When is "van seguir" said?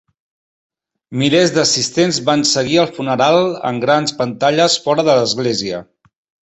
2.31-2.81